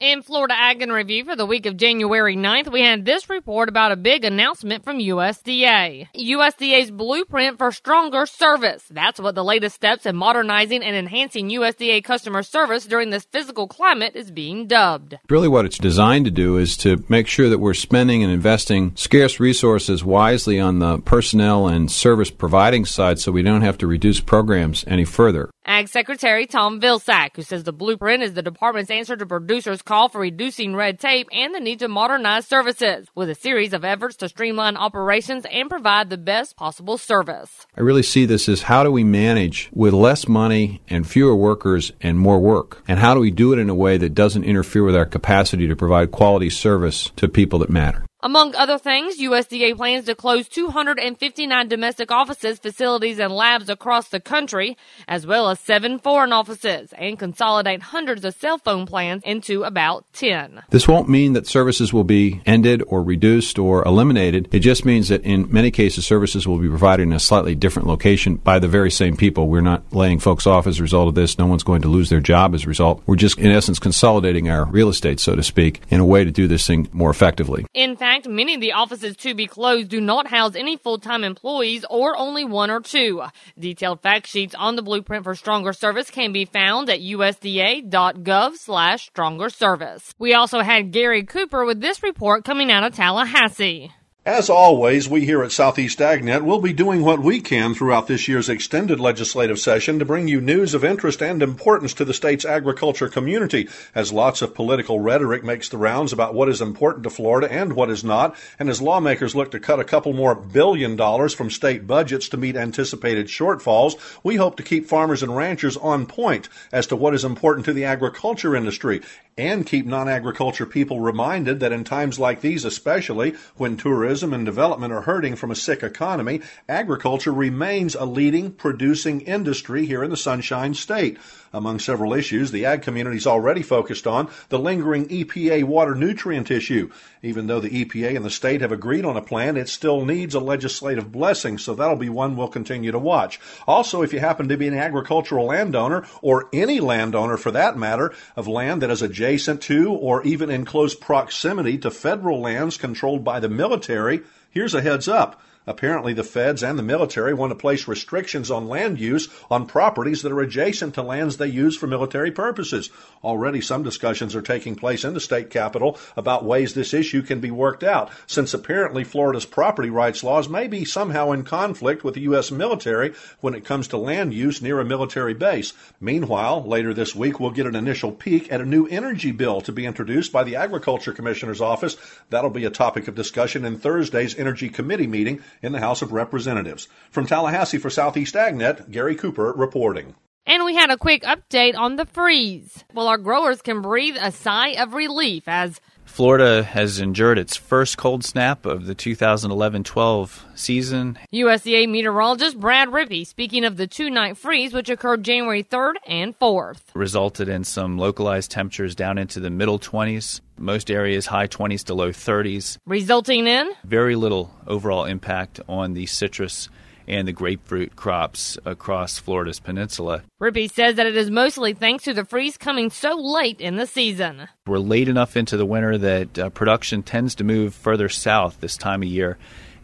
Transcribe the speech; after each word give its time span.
In 0.00 0.22
Florida 0.22 0.54
Ag 0.56 0.80
and 0.80 0.90
Review 0.90 1.26
for 1.26 1.36
the 1.36 1.44
week 1.44 1.66
of 1.66 1.76
January 1.76 2.34
9th, 2.34 2.72
we 2.72 2.80
had 2.80 3.04
this 3.04 3.28
report 3.28 3.68
about 3.68 3.92
a 3.92 3.96
big 3.96 4.24
announcement 4.24 4.82
from 4.82 4.96
USDA. 4.96 6.08
USDA's 6.16 6.90
blueprint 6.90 7.58
for 7.58 7.70
stronger 7.70 8.24
service. 8.24 8.82
That's 8.90 9.20
what 9.20 9.34
the 9.34 9.44
latest 9.44 9.76
steps 9.76 10.06
in 10.06 10.16
modernizing 10.16 10.82
and 10.82 10.96
enhancing 10.96 11.50
USDA 11.50 12.02
customer 12.02 12.42
service 12.42 12.86
during 12.86 13.10
this 13.10 13.26
physical 13.26 13.68
climate 13.68 14.16
is 14.16 14.30
being 14.30 14.66
dubbed. 14.66 15.18
Really, 15.28 15.48
what 15.48 15.66
it's 15.66 15.76
designed 15.76 16.24
to 16.24 16.30
do 16.30 16.56
is 16.56 16.78
to 16.78 17.04
make 17.10 17.26
sure 17.26 17.50
that 17.50 17.58
we're 17.58 17.74
spending 17.74 18.22
and 18.22 18.32
investing 18.32 18.96
scarce 18.96 19.38
resources 19.38 20.02
wisely 20.02 20.58
on 20.58 20.78
the 20.78 21.00
personnel 21.00 21.68
and 21.68 21.90
service 21.90 22.30
providing 22.30 22.86
side 22.86 23.18
so 23.18 23.32
we 23.32 23.42
don't 23.42 23.60
have 23.60 23.76
to 23.76 23.86
reduce 23.86 24.20
programs 24.20 24.82
any 24.86 25.04
further. 25.04 25.50
Ag 25.66 25.88
Secretary 25.88 26.46
Tom 26.46 26.80
Vilsack, 26.80 27.36
who 27.36 27.42
says 27.42 27.64
the 27.64 27.72
blueprint 27.72 28.22
is 28.22 28.32
the 28.32 28.42
department's 28.42 28.90
answer 28.90 29.14
to 29.14 29.26
producers' 29.26 29.82
call 29.90 30.08
for 30.08 30.20
reducing 30.20 30.76
red 30.76 31.00
tape 31.00 31.26
and 31.32 31.52
the 31.52 31.58
need 31.58 31.80
to 31.80 31.88
modernize 31.88 32.46
services, 32.46 33.08
with 33.16 33.28
a 33.28 33.34
series 33.34 33.72
of 33.72 33.84
efforts 33.84 34.14
to 34.14 34.28
streamline 34.28 34.76
operations 34.76 35.44
and 35.50 35.68
provide 35.68 36.08
the 36.08 36.16
best 36.16 36.56
possible 36.56 36.96
service. 36.96 37.66
I 37.76 37.80
really 37.80 38.04
see 38.04 38.24
this 38.24 38.48
as 38.48 38.62
how 38.62 38.84
do 38.84 38.92
we 38.92 39.02
manage 39.02 39.68
with 39.72 39.92
less 39.92 40.28
money 40.28 40.80
and 40.86 41.04
fewer 41.04 41.34
workers 41.34 41.90
and 42.00 42.20
more 42.20 42.38
work? 42.38 42.84
And 42.86 43.00
how 43.00 43.14
do 43.14 43.20
we 43.20 43.32
do 43.32 43.52
it 43.52 43.58
in 43.58 43.68
a 43.68 43.74
way 43.74 43.98
that 43.98 44.14
doesn't 44.14 44.44
interfere 44.44 44.84
with 44.84 44.94
our 44.94 45.06
capacity 45.06 45.66
to 45.66 45.74
provide 45.74 46.12
quality 46.12 46.50
service 46.50 47.10
to 47.16 47.26
people 47.26 47.58
that 47.58 47.68
matter? 47.68 48.04
Among 48.22 48.54
other 48.54 48.76
things, 48.76 49.18
USDA 49.18 49.76
plans 49.76 50.04
to 50.04 50.14
close 50.14 50.46
259 50.46 51.68
domestic 51.68 52.10
offices, 52.10 52.58
facilities, 52.58 53.18
and 53.18 53.32
labs 53.32 53.70
across 53.70 54.08
the 54.08 54.20
country, 54.20 54.76
as 55.08 55.26
well 55.26 55.48
as 55.48 55.58
seven 55.58 55.98
foreign 55.98 56.30
offices, 56.30 56.92
and 56.98 57.18
consolidate 57.18 57.80
hundreds 57.80 58.22
of 58.26 58.34
cell 58.34 58.58
phone 58.58 58.84
plans 58.84 59.22
into 59.24 59.62
about 59.62 60.04
10. 60.12 60.64
This 60.68 60.86
won't 60.86 61.08
mean 61.08 61.32
that 61.32 61.46
services 61.46 61.94
will 61.94 62.04
be 62.04 62.42
ended 62.44 62.82
or 62.86 63.02
reduced 63.02 63.58
or 63.58 63.82
eliminated. 63.84 64.50
It 64.52 64.58
just 64.58 64.84
means 64.84 65.08
that 65.08 65.24
in 65.24 65.50
many 65.50 65.70
cases, 65.70 66.04
services 66.04 66.46
will 66.46 66.58
be 66.58 66.68
provided 66.68 67.04
in 67.04 67.14
a 67.14 67.20
slightly 67.20 67.54
different 67.54 67.88
location 67.88 68.34
by 68.36 68.58
the 68.58 68.68
very 68.68 68.90
same 68.90 69.16
people. 69.16 69.48
We're 69.48 69.62
not 69.62 69.94
laying 69.94 70.18
folks 70.18 70.46
off 70.46 70.66
as 70.66 70.78
a 70.78 70.82
result 70.82 71.08
of 71.08 71.14
this. 71.14 71.38
No 71.38 71.46
one's 71.46 71.62
going 71.62 71.80
to 71.82 71.88
lose 71.88 72.10
their 72.10 72.20
job 72.20 72.54
as 72.54 72.64
a 72.64 72.68
result. 72.68 73.02
We're 73.06 73.16
just, 73.16 73.38
in 73.38 73.50
essence, 73.50 73.78
consolidating 73.78 74.50
our 74.50 74.66
real 74.66 74.90
estate, 74.90 75.20
so 75.20 75.34
to 75.34 75.42
speak, 75.42 75.80
in 75.88 76.00
a 76.00 76.04
way 76.04 76.22
to 76.22 76.30
do 76.30 76.46
this 76.46 76.66
thing 76.66 76.86
more 76.92 77.08
effectively. 77.08 77.64
In 77.72 77.96
fact, 77.96 78.09
fact, 78.10 78.28
many 78.28 78.54
of 78.54 78.60
the 78.60 78.72
offices 78.72 79.16
to 79.16 79.34
be 79.34 79.46
closed 79.46 79.88
do 79.88 80.00
not 80.00 80.26
house 80.26 80.56
any 80.56 80.76
full-time 80.76 81.22
employees 81.22 81.84
or 81.88 82.16
only 82.16 82.44
one 82.44 82.68
or 82.68 82.80
two. 82.80 83.22
Detailed 83.56 84.02
fact 84.02 84.26
sheets 84.26 84.54
on 84.56 84.74
the 84.74 84.82
blueprint 84.82 85.22
for 85.22 85.36
stronger 85.36 85.72
service 85.72 86.10
can 86.10 86.32
be 86.32 86.44
found 86.44 86.90
at 86.90 87.00
usda.gov 87.00 88.56
slash 88.56 89.06
stronger 89.06 89.48
service. 89.48 90.12
We 90.18 90.34
also 90.34 90.60
had 90.60 90.90
Gary 90.90 91.22
Cooper 91.22 91.64
with 91.64 91.80
this 91.80 92.02
report 92.02 92.44
coming 92.44 92.72
out 92.72 92.82
of 92.82 92.96
Tallahassee. 92.96 93.92
As 94.26 94.50
always, 94.50 95.08
we 95.08 95.24
here 95.24 95.42
at 95.42 95.50
Southeast 95.50 95.98
AgNet 95.98 96.42
will 96.42 96.60
be 96.60 96.74
doing 96.74 97.02
what 97.02 97.20
we 97.20 97.40
can 97.40 97.74
throughout 97.74 98.06
this 98.06 98.28
year's 98.28 98.50
extended 98.50 99.00
legislative 99.00 99.58
session 99.58 99.98
to 99.98 100.04
bring 100.04 100.28
you 100.28 100.42
news 100.42 100.74
of 100.74 100.84
interest 100.84 101.22
and 101.22 101.42
importance 101.42 101.94
to 101.94 102.04
the 102.04 102.12
state's 102.12 102.44
agriculture 102.44 103.08
community, 103.08 103.66
as 103.94 104.12
lots 104.12 104.42
of 104.42 104.54
political 104.54 105.00
rhetoric 105.00 105.42
makes 105.42 105.70
the 105.70 105.78
rounds 105.78 106.12
about 106.12 106.34
what 106.34 106.50
is 106.50 106.60
important 106.60 107.04
to 107.04 107.08
Florida 107.10 107.50
and 107.50 107.72
what 107.72 107.88
is 107.88 108.04
not, 108.04 108.36
and 108.58 108.68
as 108.68 108.82
lawmakers 108.82 109.34
look 109.34 109.50
to 109.52 109.58
cut 109.58 109.80
a 109.80 109.84
couple 109.84 110.12
more 110.12 110.34
billion 110.34 110.96
dollars 110.96 111.32
from 111.32 111.48
state 111.48 111.86
budgets 111.86 112.28
to 112.28 112.36
meet 112.36 112.56
anticipated 112.56 113.26
shortfalls, 113.26 113.94
we 114.22 114.36
hope 114.36 114.58
to 114.58 114.62
keep 114.62 114.84
farmers 114.84 115.22
and 115.22 115.34
ranchers 115.34 115.78
on 115.78 116.04
point 116.04 116.46
as 116.72 116.86
to 116.86 116.94
what 116.94 117.14
is 117.14 117.24
important 117.24 117.64
to 117.64 117.72
the 117.72 117.86
agriculture 117.86 118.54
industry 118.54 119.00
and 119.40 119.66
keep 119.66 119.86
non-agriculture 119.86 120.66
people 120.66 121.00
reminded 121.00 121.60
that 121.60 121.72
in 121.72 121.82
times 121.82 122.18
like 122.18 122.42
these, 122.42 122.66
especially 122.66 123.34
when 123.56 123.78
tourism 123.78 124.34
and 124.34 124.44
development 124.44 124.92
are 124.92 125.00
hurting 125.00 125.34
from 125.34 125.50
a 125.50 125.56
sick 125.56 125.82
economy, 125.82 126.42
agriculture 126.68 127.32
remains 127.32 127.94
a 127.94 128.04
leading 128.04 128.52
producing 128.52 129.22
industry 129.22 129.86
here 129.86 130.04
in 130.04 130.10
the 130.10 130.16
Sunshine 130.16 130.74
State. 130.74 131.16
Among 131.52 131.80
several 131.80 132.14
issues, 132.14 132.52
the 132.52 132.64
ag 132.64 132.82
community 132.82 133.16
is 133.16 133.26
already 133.26 133.62
focused 133.62 134.06
on 134.06 134.28
the 134.50 134.58
lingering 134.58 135.08
EPA 135.08 135.64
water 135.64 135.96
nutrient 135.96 136.48
issue. 136.48 136.90
Even 137.22 137.48
though 137.48 137.58
the 137.58 137.84
EPA 137.84 138.14
and 138.14 138.24
the 138.24 138.30
state 138.30 138.60
have 138.60 138.70
agreed 138.70 139.04
on 139.04 139.16
a 139.16 139.22
plan, 139.22 139.56
it 139.56 139.68
still 139.68 140.04
needs 140.04 140.36
a 140.36 140.40
legislative 140.40 141.10
blessing, 141.10 141.58
so 141.58 141.74
that'll 141.74 141.96
be 141.96 142.08
one 142.08 142.36
we'll 142.36 142.46
continue 142.46 142.92
to 142.92 143.00
watch. 143.00 143.40
Also, 143.66 144.02
if 144.02 144.12
you 144.12 144.20
happen 144.20 144.48
to 144.48 144.56
be 144.56 144.68
an 144.68 144.78
agricultural 144.78 145.46
landowner, 145.46 146.06
or 146.22 146.48
any 146.52 146.78
landowner 146.78 147.36
for 147.36 147.50
that 147.50 147.76
matter, 147.76 148.12
of 148.36 148.46
land 148.46 148.80
that 148.80 148.90
is 148.90 149.02
adjacent 149.02 149.60
to 149.60 149.92
or 149.92 150.22
even 150.22 150.50
in 150.50 150.64
close 150.64 150.94
proximity 150.94 151.76
to 151.78 151.90
federal 151.90 152.40
lands 152.40 152.76
controlled 152.76 153.24
by 153.24 153.40
the 153.40 153.48
military, 153.48 154.22
here's 154.50 154.74
a 154.74 154.82
heads 154.82 155.08
up. 155.08 155.42
Apparently, 155.66 156.12
the 156.12 156.24
feds 156.24 156.62
and 156.62 156.78
the 156.78 156.82
military 156.82 157.34
want 157.34 157.50
to 157.50 157.54
place 157.54 157.86
restrictions 157.86 158.50
on 158.50 158.66
land 158.66 158.98
use 158.98 159.28
on 159.50 159.66
properties 159.66 160.22
that 160.22 160.32
are 160.32 160.40
adjacent 160.40 160.94
to 160.94 161.02
lands 161.02 161.36
they 161.36 161.46
use 161.46 161.76
for 161.76 161.86
military 161.86 162.30
purposes. 162.30 162.88
Already, 163.22 163.60
some 163.60 163.82
discussions 163.82 164.34
are 164.34 164.42
taking 164.42 164.74
place 164.74 165.04
in 165.04 165.12
the 165.12 165.20
state 165.20 165.50
capitol 165.50 165.98
about 166.16 166.44
ways 166.44 166.72
this 166.72 166.94
issue 166.94 167.22
can 167.22 167.40
be 167.40 167.50
worked 167.50 167.84
out, 167.84 168.10
since 168.26 168.54
apparently 168.54 169.04
Florida's 169.04 169.44
property 169.44 169.90
rights 169.90 170.24
laws 170.24 170.48
may 170.48 170.66
be 170.66 170.84
somehow 170.84 171.30
in 171.30 171.44
conflict 171.44 172.02
with 172.02 172.14
the 172.14 172.22
U.S. 172.22 172.50
military 172.50 173.12
when 173.40 173.54
it 173.54 173.64
comes 173.64 173.88
to 173.88 173.98
land 173.98 174.32
use 174.32 174.62
near 174.62 174.80
a 174.80 174.84
military 174.84 175.34
base. 175.34 175.74
Meanwhile, 176.00 176.64
later 176.64 176.94
this 176.94 177.14
week, 177.14 177.38
we'll 177.38 177.50
get 177.50 177.66
an 177.66 177.76
initial 177.76 178.12
peek 178.12 178.50
at 178.50 178.62
a 178.62 178.66
new 178.66 178.86
energy 178.86 179.30
bill 179.30 179.60
to 179.60 179.72
be 179.72 179.84
introduced 179.86 180.32
by 180.32 180.42
the 180.42 180.56
Agriculture 180.56 181.12
Commissioner's 181.12 181.60
Office. 181.60 181.96
That'll 182.30 182.50
be 182.50 182.64
a 182.64 182.70
topic 182.70 183.08
of 183.08 183.14
discussion 183.14 183.66
in 183.66 183.78
Thursday's 183.78 184.38
Energy 184.38 184.70
Committee 184.70 185.06
meeting 185.06 185.42
in 185.62 185.72
the 185.72 185.80
House 185.80 186.02
of 186.02 186.12
Representatives. 186.12 186.88
From 187.10 187.26
Tallahassee 187.26 187.78
for 187.78 187.90
Southeast 187.90 188.34
AgNet, 188.34 188.90
Gary 188.90 189.14
Cooper 189.14 189.52
reporting. 189.52 190.14
And 190.46 190.64
we 190.64 190.74
had 190.74 190.90
a 190.90 190.96
quick 190.96 191.22
update 191.22 191.76
on 191.76 191.96
the 191.96 192.06
freeze. 192.06 192.84
Well, 192.94 193.08
our 193.08 193.18
growers 193.18 193.62
can 193.62 193.82
breathe 193.82 194.16
a 194.18 194.32
sigh 194.32 194.70
of 194.70 194.94
relief 194.94 195.44
as 195.46 195.80
Florida 196.10 196.64
has 196.64 197.00
endured 197.00 197.38
its 197.38 197.56
first 197.56 197.96
cold 197.96 198.24
snap 198.24 198.66
of 198.66 198.86
the 198.86 198.96
2011 198.96 199.84
12 199.84 200.44
season. 200.54 201.16
USDA 201.32 201.88
meteorologist 201.88 202.58
Brad 202.58 202.88
Rippey 202.88 203.24
speaking 203.26 203.64
of 203.64 203.76
the 203.76 203.86
two 203.86 204.10
night 204.10 204.36
freeze, 204.36 204.74
which 204.74 204.90
occurred 204.90 205.22
January 205.22 205.62
3rd 205.62 205.94
and 206.06 206.38
4th. 206.38 206.80
Resulted 206.94 207.48
in 207.48 207.62
some 207.62 207.96
localized 207.96 208.50
temperatures 208.50 208.94
down 208.96 209.18
into 209.18 209.38
the 209.38 209.50
middle 209.50 209.78
20s, 209.78 210.40
most 210.58 210.90
areas 210.90 211.26
high 211.26 211.46
20s 211.46 211.84
to 211.84 211.94
low 211.94 212.10
30s. 212.10 212.76
Resulting 212.86 213.46
in 213.46 213.70
very 213.84 214.16
little 214.16 214.52
overall 214.66 215.04
impact 215.04 215.60
on 215.68 215.94
the 215.94 216.06
citrus 216.06 216.68
and 217.06 217.26
the 217.26 217.32
grapefruit 217.32 217.96
crops 217.96 218.58
across 218.64 219.18
Florida's 219.18 219.60
peninsula. 219.60 220.22
Rippey 220.40 220.70
says 220.70 220.96
that 220.96 221.06
it 221.06 221.16
is 221.16 221.30
mostly 221.30 221.74
thanks 221.74 222.04
to 222.04 222.14
the 222.14 222.24
freeze 222.24 222.56
coming 222.56 222.90
so 222.90 223.16
late 223.16 223.60
in 223.60 223.76
the 223.76 223.86
season. 223.86 224.48
We're 224.66 224.78
late 224.78 225.08
enough 225.08 225.36
into 225.36 225.56
the 225.56 225.66
winter 225.66 225.98
that 225.98 226.38
uh, 226.38 226.50
production 226.50 227.02
tends 227.02 227.34
to 227.36 227.44
move 227.44 227.74
further 227.74 228.08
south 228.08 228.60
this 228.60 228.76
time 228.76 229.02
of 229.02 229.08
year. 229.08 229.38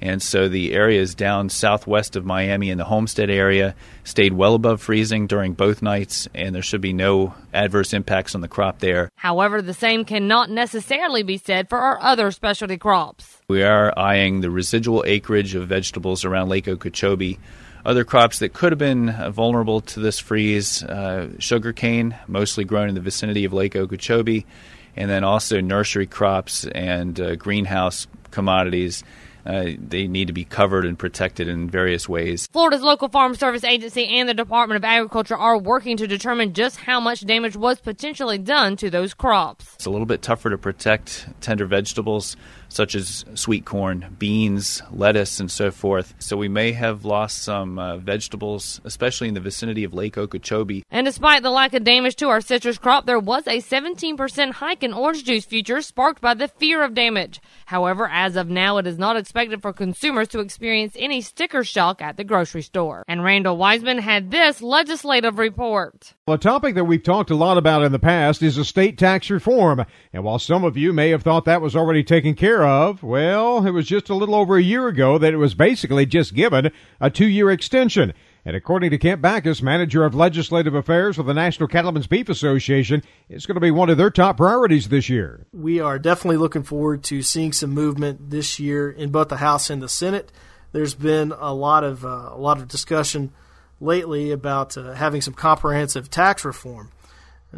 And 0.06 0.22
so 0.22 0.49
the 0.49 0.72
areas 0.72 1.17
down 1.17 1.49
southwest 1.49 2.15
of 2.15 2.25
Miami 2.25 2.71
in 2.71 2.78
the 2.78 2.84
Homestead 2.84 3.28
area 3.28 3.75
stayed 4.05 4.33
well 4.33 4.55
above 4.55 4.81
freezing 4.81 5.27
during 5.27 5.53
both 5.53 5.83
nights, 5.83 6.28
and 6.33 6.55
there 6.55 6.62
should 6.62 6.81
be 6.81 6.93
no 6.93 7.34
adverse 7.53 7.93
impacts 7.93 8.37
on 8.37 8.41
the 8.41 8.47
crop 8.47 8.78
there. 8.78 9.11
However, 9.16 9.61
the 9.61 9.75
same 9.75 10.05
cannot 10.05 10.49
necessarily 10.49 11.25
be 11.25 11.39
said 11.39 11.69
for 11.69 11.78
our 11.78 12.00
other 12.00 12.31
specialty 12.31 12.77
crops. 12.77 13.39
We 13.49 13.65
are 13.65 13.93
eyeing 13.99 14.43
the 14.43 14.50
residual 14.50 15.03
acreage 15.09 15.56
of 15.56 15.66
vegetables 15.66 16.25
around 16.25 16.50
Lake 16.50 16.69
Okeechobee. 16.69 17.41
Other 17.84 18.05
crops 18.05 18.39
that 18.39 18.53
could 18.53 18.71
have 18.71 18.78
been 18.78 19.12
vulnerable 19.33 19.81
to 19.81 19.99
this 19.99 20.21
freeze 20.21 20.84
uh, 20.84 21.31
sugarcane, 21.41 22.16
mostly 22.28 22.65
grown 22.65 22.89
in 22.89 22.95
the 22.95 23.00
vicinity 23.00 23.45
of 23.45 23.53
Lake 23.53 23.75
Okeechobee, 23.75 24.47
and 24.95 25.11
then 25.11 25.25
also 25.25 25.61
nursery 25.61 26.07
crops 26.07 26.65
and 26.65 27.19
uh, 27.19 27.34
greenhouse 27.34 28.07
commodities 28.31 29.03
uh, 29.47 29.72
they 29.78 30.07
need 30.07 30.27
to 30.27 30.33
be 30.33 30.45
covered 30.45 30.84
and 30.84 30.98
protected 30.98 31.48
in 31.48 31.71
various 31.71 32.09
ways. 32.09 32.48
Florida's 32.53 32.83
local 32.83 33.09
Farm 33.09 33.34
Service 33.34 33.65
Agency 33.65 34.07
and 34.07 34.28
the 34.28 34.34
Department 34.34 34.77
of 34.77 34.84
Agriculture 34.84 35.37
are 35.37 35.59
working 35.59 35.97
to 35.97 36.07
determine 36.07 36.53
just 36.53 36.77
how 36.77 37.01
much 37.01 37.25
damage 37.25 37.57
was 37.57 37.81
potentially 37.81 38.39
done 38.39 38.77
to 38.77 38.91
those 38.91 39.15
crops. 39.15 39.75
It's 39.75 39.87
a 39.87 39.91
little 39.91 40.07
bit 40.07 40.22
tougher 40.22 40.51
to 40.51 40.59
protect 40.59 41.28
tender 41.41 41.66
vegetables 41.66 42.37
such 42.68 42.95
as 42.95 43.24
sweet 43.34 43.65
corn, 43.65 44.16
beans, 44.18 44.83
lettuce, 44.91 45.41
and 45.41 45.51
so 45.51 45.71
forth. 45.71 46.15
So 46.18 46.36
we 46.36 46.48
may 46.48 46.72
have 46.72 47.04
lost 47.04 47.42
some 47.42 47.78
uh, 47.78 47.97
vegetables, 47.98 48.80
especially 48.84 49.28
in 49.28 49.34
the 49.34 49.41
vicinity 49.41 49.84
of 49.84 49.95
Lake 49.95 50.18
Okeechobee. 50.18 50.84
And 50.91 51.07
despite 51.07 51.42
the 51.42 51.51
lack 51.51 51.74
of 51.74 51.84
damage 51.84 52.16
to 52.16 52.28
our 52.28 52.41
citrus 52.41 52.78
crop, 52.78 53.07
there 53.07 53.18
was 53.18 53.47
a 53.47 53.60
17% 53.60 54.53
hike 54.53 54.83
in 54.83 54.92
orange 54.92 55.24
juice 55.24 55.45
futures 55.45 55.86
sparked 55.86 56.21
by 56.21 56.34
the 56.34 56.48
fear 56.48 56.83
of 56.83 56.95
damage. 56.95 57.41
However, 57.66 58.09
as 58.09 58.36
of 58.36 58.48
now, 58.48 58.78
it 58.78 58.86
is 58.86 58.98
not 58.98 59.16
expected 59.16 59.62
for 59.62 59.72
consumers 59.72 60.28
to 60.28 60.41
experience 60.41 60.95
any 60.98 61.21
sticker 61.21 61.65
shock 61.65 62.03
at 62.03 62.16
the 62.16 62.24
grocery 62.24 62.62
store. 62.62 63.04
And 63.09 63.24
Randall 63.24 63.57
Wiseman 63.57 63.98
had 63.98 64.30
this 64.30 64.62
legislative 64.62 65.39
report. 65.39 66.15
A 66.28 66.39
topic 66.39 66.74
that 66.74 66.84
we've 66.84 67.03
talked 67.03 67.30
a 67.30 67.36
lot 67.36 67.59
about 67.59 67.83
in 67.83 67.92
the 67.92 67.98
past 67.98 68.42
is 68.42 68.59
estate 68.59 68.98
tax 68.98 69.30
reform. 69.30 69.84
And 70.12 70.24
while 70.24 70.39
some 70.39 70.65
of 70.65 70.77
you 70.77 70.92
may 70.92 71.10
have 71.10 71.22
thought 71.22 71.45
that 71.45 71.60
was 71.60 71.77
already 71.77 72.03
taken 72.03 72.34
care 72.34 72.56
of, 72.65 73.03
well, 73.03 73.67
it 73.67 73.71
was 73.71 73.87
just 73.87 74.09
a 74.09 74.15
little 74.15 74.35
over 74.35 74.57
a 74.57 74.63
year 74.63 74.89
ago 74.89 75.19
that 75.19 75.35
it 75.35 75.39
was 75.39 75.55
basically 75.55 76.07
just 76.07 76.35
given 76.35 76.71
a 77.01 77.11
two 77.11 77.27
year 77.27 77.51
extension. 77.51 78.13
And 78.45 78.55
according 78.55 78.91
to 78.91 78.99
Kent 78.99 79.21
Bacus, 79.21 79.61
manager 79.61 80.05
of 80.05 80.15
legislative 80.15 80.75
affairs 80.75 81.17
for 81.17 81.25
the 81.25 81.35
National 81.35 81.69
Cattlemen's 81.69 82.07
Beef 82.07 82.29
Association, 82.29 83.03
it's 83.29 83.45
going 83.45 83.57
to 83.57 83.61
be 83.61 83.73
one 83.73 83.91
of 83.91 83.99
their 83.99 84.11
top 84.11 84.37
priorities 84.37 84.89
this 84.89 85.09
year. 85.09 85.47
We 85.53 85.81
are 85.81 85.99
definitely 85.99 86.37
looking 86.37 86.63
forward 86.63 87.03
to 87.05 87.23
seeing 87.23 87.53
some 87.53 87.71
movement 87.71 88.31
this 88.31 88.61
year 88.61 88.89
in 88.89 89.11
both 89.11 89.31
the 89.31 89.39
House 89.39 89.69
and 89.69 89.83
the 89.83 89.89
Senate. 89.89 90.31
There's 90.71 90.95
been 90.95 91.33
a 91.33 91.53
lot 91.53 91.83
of 91.83 92.05
uh, 92.05 92.31
a 92.33 92.39
lot 92.39 92.59
of 92.59 92.69
discussion 92.69 93.33
lately 93.81 94.31
about 94.31 94.77
uh, 94.77 94.93
having 94.93 95.21
some 95.21 95.35
comprehensive 95.35 96.09
tax 96.09 96.45
reform. 96.45 96.93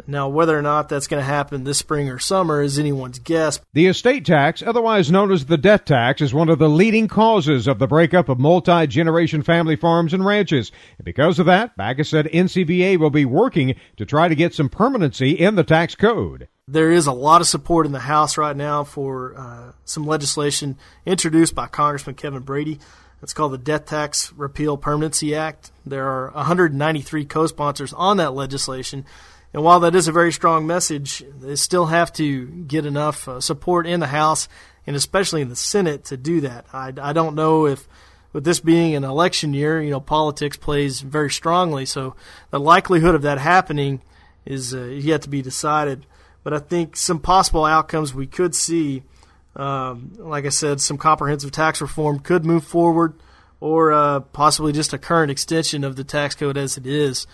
Now, 0.07 0.29
whether 0.29 0.57
or 0.57 0.61
not 0.61 0.89
that's 0.89 1.07
going 1.07 1.21
to 1.21 1.25
happen 1.25 1.63
this 1.63 1.77
spring 1.77 2.09
or 2.09 2.19
summer 2.19 2.61
is 2.61 2.79
anyone's 2.79 3.19
guess. 3.19 3.59
The 3.73 3.87
estate 3.87 4.25
tax, 4.25 4.61
otherwise 4.61 5.11
known 5.11 5.31
as 5.31 5.45
the 5.45 5.57
death 5.57 5.85
tax, 5.85 6.21
is 6.21 6.33
one 6.33 6.49
of 6.49 6.59
the 6.59 6.69
leading 6.69 7.07
causes 7.07 7.67
of 7.67 7.79
the 7.79 7.87
breakup 7.87 8.29
of 8.29 8.39
multi 8.39 8.87
generation 8.87 9.43
family 9.43 9.75
farms 9.75 10.13
and 10.13 10.25
ranches. 10.25 10.71
And 10.97 11.05
because 11.05 11.39
of 11.39 11.45
that, 11.45 11.75
Bacus 11.77 12.09
said 12.09 12.25
NCBA 12.27 12.97
will 12.99 13.09
be 13.09 13.25
working 13.25 13.75
to 13.97 14.05
try 14.05 14.27
to 14.27 14.35
get 14.35 14.53
some 14.53 14.69
permanency 14.69 15.31
in 15.31 15.55
the 15.55 15.63
tax 15.63 15.95
code. 15.95 16.47
There 16.67 16.91
is 16.91 17.07
a 17.07 17.11
lot 17.11 17.41
of 17.41 17.47
support 17.47 17.87
in 17.87 17.93
the 17.93 17.99
House 17.99 18.37
right 18.37 18.55
now 18.55 18.83
for 18.83 19.35
uh, 19.35 19.71
some 19.85 20.05
legislation 20.05 20.77
introduced 21.05 21.55
by 21.55 21.65
Congressman 21.65 22.15
Kevin 22.15 22.43
Brady. 22.43 22.79
It's 23.21 23.33
called 23.33 23.51
the 23.51 23.57
Death 23.57 23.85
Tax 23.85 24.31
Repeal 24.33 24.77
Permanency 24.77 25.35
Act. 25.35 25.71
There 25.85 26.07
are 26.07 26.31
193 26.31 27.25
co 27.25 27.47
sponsors 27.47 27.91
on 27.93 28.17
that 28.17 28.33
legislation. 28.33 29.05
And 29.53 29.63
while 29.63 29.79
that 29.81 29.95
is 29.95 30.07
a 30.07 30.11
very 30.11 30.31
strong 30.31 30.67
message, 30.67 31.23
they 31.39 31.55
still 31.55 31.87
have 31.87 32.13
to 32.13 32.45
get 32.45 32.85
enough 32.85 33.27
uh, 33.27 33.41
support 33.41 33.87
in 33.87 33.99
the 33.99 34.07
House 34.07 34.47
and 34.85 34.95
especially 34.95 35.41
in 35.41 35.49
the 35.49 35.55
Senate 35.55 36.05
to 36.05 36.17
do 36.17 36.41
that. 36.41 36.65
I, 36.73 36.93
I 36.99 37.13
don't 37.13 37.35
know 37.35 37.65
if, 37.65 37.87
with 38.31 38.43
this 38.43 38.59
being 38.59 38.95
an 38.95 39.03
election 39.03 39.53
year, 39.53 39.81
you 39.81 39.89
know, 39.89 39.99
politics 39.99 40.57
plays 40.57 41.01
very 41.01 41.31
strongly. 41.31 41.85
So 41.85 42.15
the 42.51 42.59
likelihood 42.59 43.15
of 43.15 43.23
that 43.23 43.39
happening 43.39 44.01
is 44.45 44.73
uh, 44.73 44.83
yet 44.85 45.23
to 45.23 45.29
be 45.29 45.41
decided. 45.41 46.05
But 46.43 46.53
I 46.53 46.59
think 46.59 46.95
some 46.95 47.19
possible 47.19 47.65
outcomes 47.65 48.13
we 48.13 48.27
could 48.27 48.55
see, 48.55 49.03
um, 49.55 50.13
like 50.17 50.45
I 50.45 50.49
said, 50.49 50.79
some 50.81 50.97
comprehensive 50.97 51.51
tax 51.51 51.81
reform 51.81 52.19
could 52.19 52.45
move 52.45 52.63
forward, 52.63 53.13
or 53.59 53.91
uh, 53.91 54.21
possibly 54.21 54.71
just 54.71 54.93
a 54.93 54.97
current 54.97 55.31
extension 55.31 55.83
of 55.83 55.95
the 55.95 56.03
tax 56.03 56.33
code 56.33 56.57
as 56.57 56.77
it 56.77 56.87
is. 56.87 57.27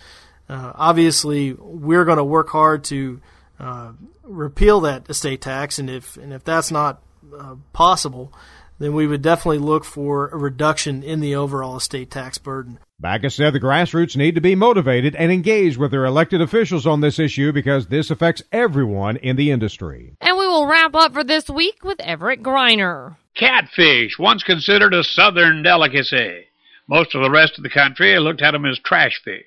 Uh, 0.47 0.71
obviously, 0.75 1.53
we're 1.53 2.05
going 2.05 2.17
to 2.17 2.23
work 2.23 2.49
hard 2.49 2.83
to 2.85 3.19
uh, 3.59 3.93
repeal 4.23 4.81
that 4.81 5.09
estate 5.09 5.41
tax, 5.41 5.79
and 5.79 5.89
if 5.89 6.17
and 6.17 6.33
if 6.33 6.43
that's 6.43 6.71
not 6.71 7.01
uh, 7.37 7.55
possible, 7.73 8.33
then 8.79 8.93
we 8.93 9.07
would 9.07 9.21
definitely 9.21 9.57
look 9.57 9.85
for 9.85 10.27
a 10.29 10.37
reduction 10.37 11.01
in 11.01 11.19
the 11.19 11.35
overall 11.35 11.77
estate 11.77 12.11
tax 12.11 12.37
burden. 12.37 12.79
Bacus 12.99 13.35
said 13.35 13.53
the 13.53 13.59
grassroots 13.59 14.15
need 14.15 14.35
to 14.35 14.41
be 14.41 14.55
motivated 14.55 15.15
and 15.15 15.31
engaged 15.31 15.77
with 15.77 15.91
their 15.91 16.05
elected 16.05 16.41
officials 16.41 16.85
on 16.85 17.01
this 17.01 17.19
issue 17.19 17.51
because 17.51 17.87
this 17.87 18.09
affects 18.09 18.41
everyone 18.51 19.17
in 19.17 19.35
the 19.35 19.51
industry. 19.51 20.15
And 20.21 20.37
we 20.37 20.47
will 20.47 20.67
wrap 20.67 20.95
up 20.95 21.13
for 21.13 21.23
this 21.23 21.49
week 21.49 21.83
with 21.83 21.99
Everett 21.99 22.41
Griner. 22.41 23.17
Catfish, 23.35 24.17
once 24.17 24.43
considered 24.43 24.93
a 24.93 25.03
southern 25.03 25.61
delicacy. 25.61 26.45
Most 26.87 27.15
of 27.15 27.21
the 27.21 27.31
rest 27.31 27.57
of 27.57 27.63
the 27.63 27.69
country 27.69 28.17
looked 28.19 28.41
at 28.41 28.51
them 28.51 28.65
as 28.65 28.79
trash 28.79 29.21
fish. 29.23 29.45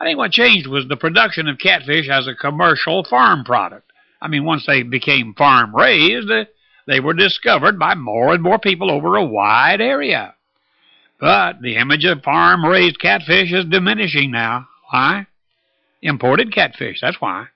I 0.00 0.04
think 0.04 0.18
what 0.18 0.32
changed 0.32 0.66
was 0.66 0.86
the 0.88 0.96
production 0.96 1.48
of 1.48 1.58
catfish 1.58 2.08
as 2.08 2.26
a 2.26 2.34
commercial 2.34 3.04
farm 3.04 3.44
product. 3.44 3.92
I 4.20 4.28
mean, 4.28 4.44
once 4.44 4.66
they 4.66 4.82
became 4.82 5.34
farm 5.34 5.74
raised, 5.74 6.30
uh, 6.30 6.44
they 6.86 7.00
were 7.00 7.14
discovered 7.14 7.78
by 7.78 7.94
more 7.94 8.34
and 8.34 8.42
more 8.42 8.58
people 8.58 8.90
over 8.90 9.16
a 9.16 9.24
wide 9.24 9.80
area. 9.80 10.34
But 11.20 11.62
the 11.62 11.76
image 11.76 12.04
of 12.04 12.22
farm 12.22 12.64
raised 12.64 13.00
catfish 13.00 13.52
is 13.52 13.64
diminishing 13.66 14.30
now. 14.30 14.68
Why? 14.90 15.26
Imported 16.02 16.52
catfish, 16.52 17.00
that's 17.00 17.20
why. 17.20 17.46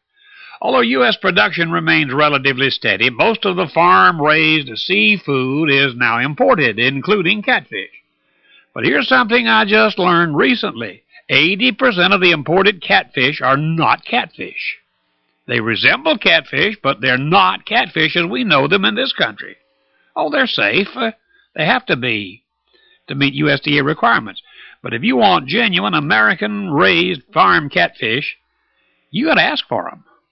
Although 0.61 0.81
U.S. 0.81 1.17
production 1.17 1.71
remains 1.71 2.13
relatively 2.13 2.71
steady, 2.71 3.11
most 3.11 3.45
of 3.45 3.57
the 3.57 3.69
farm 3.69 4.21
raised 4.21 4.77
seafood 4.79 5.71
is 5.71 5.95
now 5.95 6.19
imported, 6.19 6.79
including 6.79 7.43
catfish. 7.43 7.91
But 8.75 8.85
here's 8.85 9.09
something 9.09 9.47
I 9.47 9.65
just 9.65 9.99
learned 9.99 10.37
recently 10.37 11.03
80% 11.31 12.15
of 12.15 12.21
the 12.21 12.31
imported 12.31 12.83
catfish 12.83 13.41
are 13.43 13.57
not 13.57 14.05
catfish. 14.05 14.79
They 15.47 15.61
resemble 15.61 16.19
catfish, 16.19 16.77
but 16.83 17.01
they're 17.01 17.19
not 17.19 17.67
catfish 17.67 18.17
as 18.17 18.27
we 18.27 18.45
know 18.45 18.69
them 18.69 18.85
in 18.85 18.95
this 18.95 19.13
country. 19.13 19.57
Oh, 20.15 20.31
they're 20.31 20.47
safe. 20.47 20.89
Uh, 20.95 21.13
they 21.55 21.65
have 21.65 21.87
to 21.87 21.97
be 21.97 22.43
to 23.09 23.15
meet 23.15 23.35
USDA 23.35 23.85
requirements. 23.85 24.43
But 24.83 24.95
if 24.95 25.03
you 25.03 25.17
want 25.17 25.49
genuine 25.49 25.95
American 25.95 26.71
raised 26.71 27.23
farm 27.33 27.69
catfish, 27.71 28.37
you 29.11 29.27
got 29.27 29.35
to 29.35 29.43
ask 29.43 29.67
for 29.67 29.85
them. 29.85 30.05